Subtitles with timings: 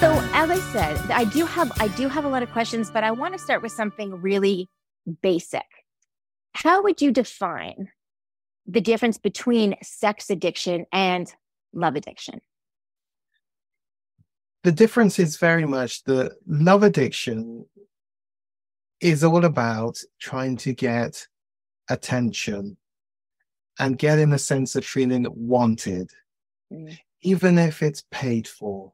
[0.00, 3.02] So as I said, I do have I do have a lot of questions, but
[3.02, 4.68] I want to start with something really
[5.22, 5.64] basic.
[6.52, 7.88] How would you define
[8.66, 11.32] the difference between sex addiction and
[11.72, 12.40] love addiction?
[14.64, 17.64] The difference is very much the love addiction
[19.00, 21.26] is all about trying to get
[21.88, 22.76] attention
[23.78, 26.10] and getting a sense of feeling wanted,
[26.70, 26.98] mm.
[27.22, 28.92] even if it's paid for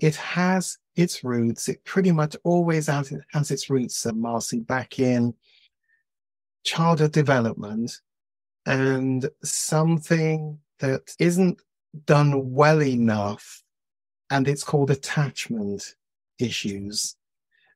[0.00, 1.68] it has its roots.
[1.68, 5.34] It pretty much always has, has its roots, uh, Marci, back in
[6.64, 8.00] childhood development
[8.66, 11.60] and something that isn't
[12.06, 13.62] done well enough.
[14.30, 15.94] And it's called attachment
[16.38, 17.16] issues.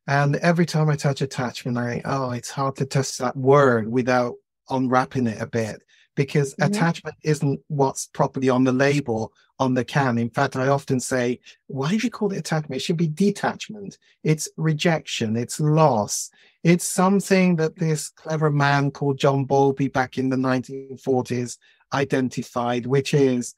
[0.06, 4.34] And every time I touch attachment, I, oh, it's hard to touch that word without
[4.68, 5.82] unwrapping it a bit
[6.14, 6.72] because mm-hmm.
[6.72, 10.18] attachment isn't what's properly on the label on the can.
[10.18, 12.80] In fact, I often say, why do you call it attachment?
[12.80, 13.98] It should be detachment.
[14.24, 15.36] It's rejection.
[15.36, 16.30] It's loss.
[16.64, 21.58] It's something that this clever man called John Bowlby back in the 1940s
[21.92, 23.54] identified, which is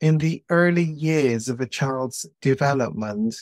[0.00, 3.36] in the early years of a child's development,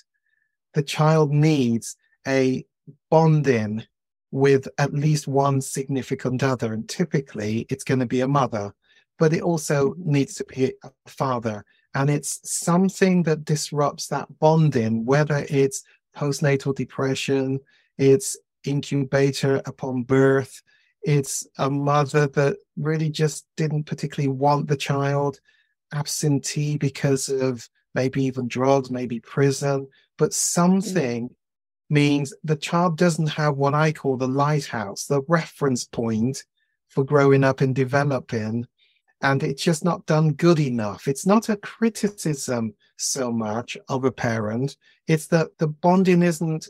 [0.74, 2.64] the child needs a
[3.10, 3.86] bonding
[4.32, 6.72] with at least one significant other.
[6.72, 8.74] And typically it's going to be a mother,
[9.18, 11.64] but it also needs to be a father.
[11.94, 15.84] And it's something that disrupts that bonding, whether it's
[16.16, 17.60] postnatal depression,
[17.98, 20.62] it's incubator upon birth,
[21.02, 25.40] it's a mother that really just didn't particularly want the child,
[25.92, 30.34] absentee because of maybe even drugs, maybe prison, but mm.
[30.34, 31.30] something
[31.92, 36.44] means the child doesn't have what I call the lighthouse, the reference point
[36.88, 38.66] for growing up and developing.
[39.20, 41.06] And it's just not done good enough.
[41.06, 44.76] It's not a criticism so much of a parent.
[45.06, 46.68] It's that the bonding isn't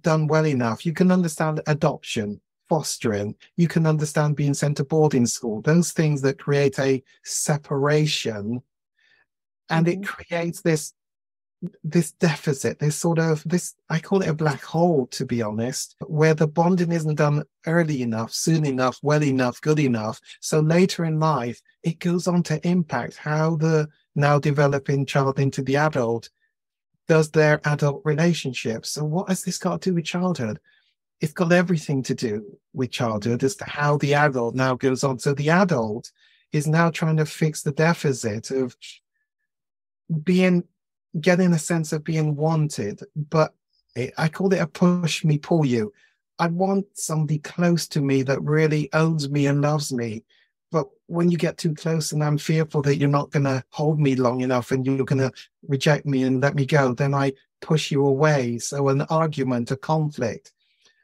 [0.00, 0.84] done well enough.
[0.84, 3.36] You can understand adoption, fostering.
[3.56, 8.62] You can understand being sent to boarding school, those things that create a separation.
[9.68, 10.02] And mm-hmm.
[10.02, 10.94] it creates this
[11.82, 15.96] this deficit, this sort of this, I call it a black hole, to be honest,
[16.06, 20.20] where the bonding isn't done early enough, soon enough, well enough, good enough.
[20.40, 25.62] So later in life, it goes on to impact how the now developing child into
[25.62, 26.30] the adult
[27.08, 28.90] does their adult relationships.
[28.90, 30.60] So what has this got to do with childhood?
[31.20, 35.18] It's got everything to do with childhood as to how the adult now goes on.
[35.18, 36.10] So the adult
[36.52, 38.76] is now trying to fix the deficit of
[40.22, 40.64] being
[41.20, 43.54] getting a sense of being wanted, but
[44.18, 45.92] I call it a push me, pull you.
[46.38, 50.24] I want somebody close to me that really owns me and loves me.
[50.72, 54.00] But when you get too close and I'm fearful that you're not going to hold
[54.00, 55.32] me long enough and you're going to
[55.68, 58.58] reject me and let me go, then I push you away.
[58.58, 60.52] So an argument, a conflict.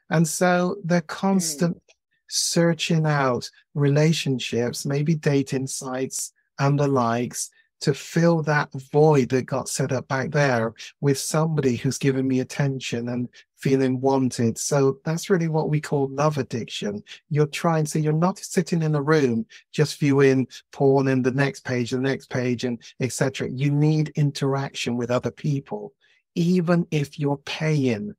[0.09, 1.93] And so they're constant mm.
[2.27, 7.49] searching out relationships, maybe dating sites and the likes
[7.81, 12.39] to fill that void that got set up back there with somebody who's giving me
[12.39, 13.27] attention and
[13.57, 14.57] feeling wanted.
[14.57, 17.03] So that's really what we call love addiction.
[17.29, 21.63] You're trying, so you're not sitting in a room just viewing porn in the next
[21.63, 23.49] page, the next page, and etc.
[23.49, 25.93] You need interaction with other people,
[26.35, 28.13] even if you're paying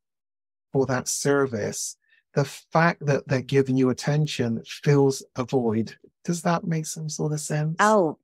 [0.73, 1.97] for that service.
[2.35, 5.95] The fact that they're giving you attention fills a void.
[6.25, 7.77] Does that make some sort of sense?
[7.79, 8.17] Oh,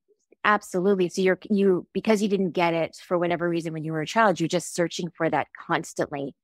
[0.44, 1.09] Absolutely.
[1.09, 4.06] So you're you because you didn't get it for whatever reason when you were a
[4.06, 6.34] child, you're just searching for that constantly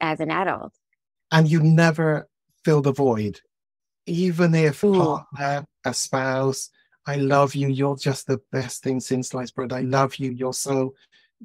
[0.00, 0.72] as an adult.
[1.30, 2.28] And you never
[2.64, 3.40] fill the void.
[4.06, 4.94] Even if Ooh.
[4.94, 6.70] partner, a spouse,
[7.06, 9.72] I love you, you're just the best thing since sliced bread.
[9.72, 10.94] I love you, you're so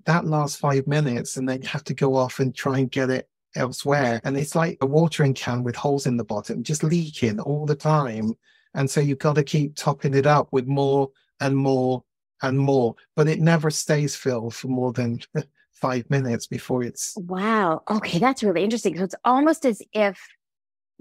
[0.06, 3.10] that last five minutes, and then you have to go off and try and get
[3.10, 4.22] it elsewhere.
[4.24, 7.76] And it's like a watering can with holes in the bottom, just leaking all the
[7.76, 8.34] time.
[8.74, 11.10] And so you've got to keep topping it up with more
[11.42, 12.04] and more
[12.42, 15.20] and more, but it never stays filled for more than
[15.74, 17.14] five minutes before it's.
[17.18, 17.82] Wow.
[17.90, 18.98] Okay, that's really interesting.
[18.98, 20.20] So it's almost as if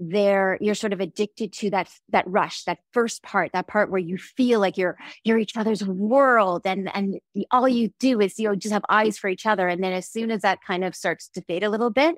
[0.03, 3.99] there you're sort of addicted to that that rush that first part that part where
[3.99, 7.19] you feel like you're you're each other's world and and
[7.51, 10.09] all you do is you know just have eyes for each other and then as
[10.09, 12.15] soon as that kind of starts to fade a little bit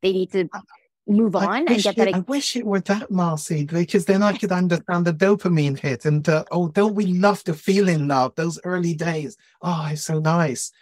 [0.00, 0.60] they need to uh,
[1.10, 2.08] move on and get that.
[2.08, 6.04] It, I wish it were that, Marci, because then I could understand the dopamine hit.
[6.04, 8.34] And uh, oh, don't we love to feel in love?
[8.36, 9.36] Those early days.
[9.62, 10.72] Oh, it's so nice.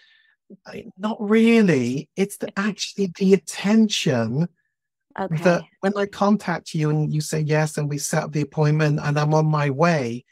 [0.66, 2.08] I, not really.
[2.16, 4.48] It's the, actually the attention
[5.18, 5.42] okay.
[5.42, 9.00] that when I contact you and you say yes, and we set up the appointment
[9.02, 10.24] and I'm on my way,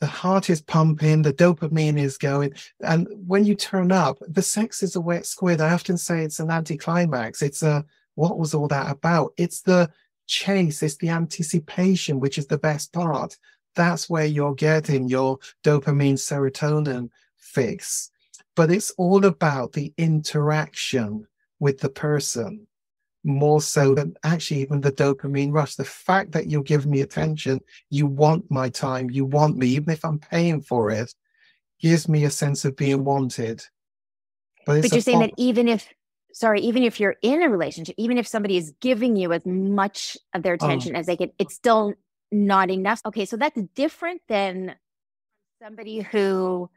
[0.00, 2.52] the heart is pumping, the dopamine is going.
[2.80, 5.60] And when you turn up, the sex is a wet squid.
[5.60, 7.40] I often say it's an anticlimax.
[7.40, 7.84] It's a,
[8.14, 9.32] what was all that about?
[9.36, 9.90] It's the
[10.26, 13.36] chase, it's the anticipation, which is the best part.
[13.74, 18.10] That's where you're getting your dopamine serotonin fix.
[18.56, 21.26] But it's all about the interaction
[21.58, 22.66] with the person
[23.24, 25.74] more so than actually even the dopamine rush.
[25.74, 27.60] The fact that you give me attention,
[27.90, 31.12] you want my time, you want me, even if I'm paying for it,
[31.80, 33.64] gives me a sense of being wanted.
[34.66, 35.88] But, but you're saying that even if,
[36.34, 40.18] sorry, even if you're in a relationship, even if somebody is giving you as much
[40.34, 40.64] of their oh.
[40.64, 40.98] attention oh.
[40.98, 41.94] as they can, it's still
[42.30, 43.00] not enough.
[43.06, 44.74] Okay, so that's different than
[45.62, 46.68] somebody who,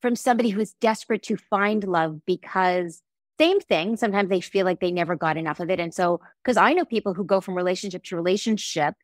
[0.00, 3.02] from somebody who's desperate to find love because
[3.38, 3.96] same thing.
[3.96, 5.78] Sometimes they feel like they never got enough of it.
[5.78, 8.94] And so, because I know people who go from relationship to relationship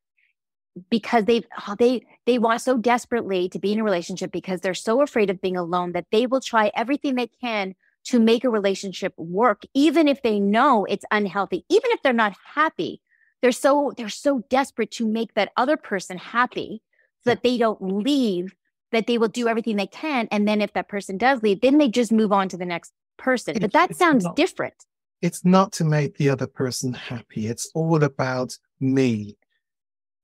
[0.90, 4.60] because they oh, ah, they they want so desperately to be in a relationship because
[4.60, 8.44] they're so afraid of being alone that they will try everything they can to make
[8.44, 13.00] a relationship work even if they know it's unhealthy even if they're not happy
[13.42, 16.82] they're so they're so desperate to make that other person happy
[17.22, 18.54] so that they don't leave
[18.92, 21.78] that they will do everything they can and then if that person does leave then
[21.78, 23.56] they just move on to the next person.
[23.60, 24.74] But that sounds not, different.
[25.22, 27.46] It's not to make the other person happy.
[27.46, 29.36] It's all about me,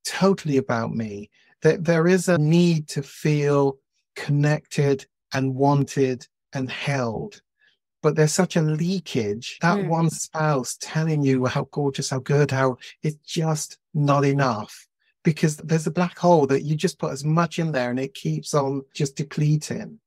[0.05, 1.31] totally about me.
[1.63, 3.79] That there is a need to feel
[4.17, 7.43] connected and wanted and held.
[8.03, 9.59] But there's such a leakage.
[9.61, 9.89] That mm.
[9.89, 14.87] one spouse telling you how gorgeous, how good, how it's just not enough
[15.23, 18.15] because there's a black hole that you just put as much in there and it
[18.15, 19.99] keeps on just depleting.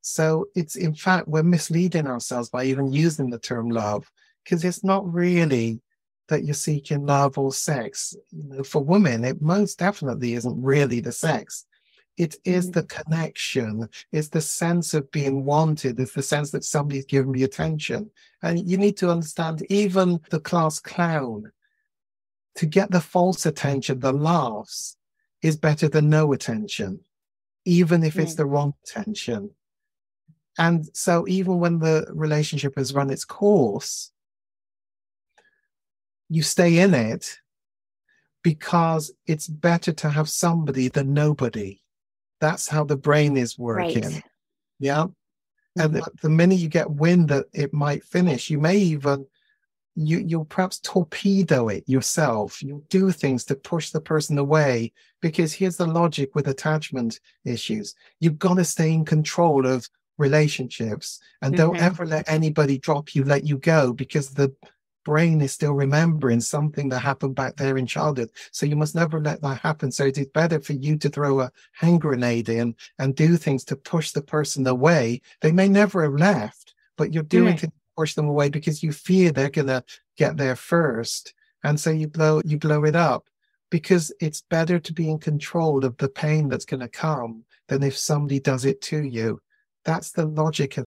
[0.00, 4.10] So it's in fact, we're misleading ourselves by even using the term love
[4.44, 5.80] because it's not really
[6.28, 8.16] that you're seeking love or sex.
[8.30, 11.66] You know, for women, it most definitely isn't really the sex.
[12.18, 12.74] It is mm.
[12.74, 13.88] the connection.
[14.12, 15.98] It's the sense of being wanted.
[15.98, 18.10] It's the sense that somebody's giving me attention.
[18.42, 21.52] And you need to understand even the class clown
[22.56, 24.96] to get the false attention, the laughs
[25.40, 27.00] is better than no attention,
[27.64, 29.50] even if it's the wrong attention.
[30.58, 34.12] And so even when the relationship has run its course,
[36.28, 37.38] you stay in it
[38.42, 41.80] because it's better to have somebody than nobody.
[42.42, 44.02] That's how the brain is working.
[44.02, 44.22] Right.
[44.80, 45.06] Yeah.
[45.78, 49.26] And the, the minute you get wind that it might finish, you may even
[49.94, 52.60] you you'll perhaps torpedo it yourself.
[52.60, 57.94] You'll do things to push the person away because here's the logic with attachment issues.
[58.18, 61.64] You've got to stay in control of relationships and mm-hmm.
[61.64, 64.52] don't ever let anybody drop you, let you go because the
[65.04, 68.30] brain is still remembering something that happened back there in childhood.
[68.50, 69.90] So you must never let that happen.
[69.90, 73.64] So it is better for you to throw a hand grenade in and do things
[73.66, 75.20] to push the person away.
[75.40, 77.66] They may never have left, but you're doing mm-hmm.
[77.66, 79.84] to push them away because you fear they're gonna
[80.16, 81.34] get there first.
[81.64, 83.28] And so you blow you blow it up
[83.70, 87.96] because it's better to be in control of the pain that's gonna come than if
[87.96, 89.40] somebody does it to you.
[89.84, 90.80] That's the logic of